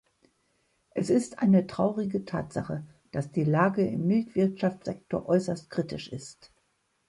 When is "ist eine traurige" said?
1.11-2.25